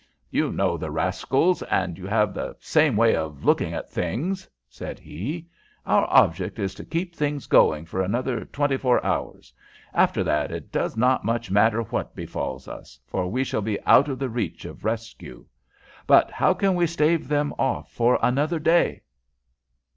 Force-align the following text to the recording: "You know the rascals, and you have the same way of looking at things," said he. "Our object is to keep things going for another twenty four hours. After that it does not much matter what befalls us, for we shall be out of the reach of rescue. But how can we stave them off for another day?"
"You 0.31 0.51
know 0.51 0.77
the 0.77 0.89
rascals, 0.89 1.61
and 1.61 1.95
you 1.95 2.07
have 2.07 2.33
the 2.33 2.55
same 2.59 2.97
way 2.97 3.15
of 3.15 3.45
looking 3.45 3.75
at 3.75 3.91
things," 3.91 4.49
said 4.67 4.97
he. 4.97 5.45
"Our 5.85 6.07
object 6.09 6.57
is 6.57 6.73
to 6.73 6.83
keep 6.85 7.13
things 7.13 7.45
going 7.45 7.85
for 7.85 8.01
another 8.01 8.43
twenty 8.45 8.77
four 8.77 9.05
hours. 9.05 9.53
After 9.93 10.23
that 10.23 10.51
it 10.51 10.71
does 10.71 10.97
not 10.97 11.23
much 11.23 11.51
matter 11.51 11.83
what 11.83 12.15
befalls 12.15 12.67
us, 12.67 12.97
for 13.05 13.27
we 13.29 13.43
shall 13.43 13.61
be 13.61 13.79
out 13.85 14.07
of 14.09 14.17
the 14.17 14.27
reach 14.31 14.65
of 14.65 14.83
rescue. 14.85 15.45
But 16.07 16.31
how 16.31 16.55
can 16.55 16.73
we 16.73 16.87
stave 16.87 17.27
them 17.27 17.53
off 17.59 17.91
for 17.91 18.17
another 18.23 18.57
day?" 18.57 19.03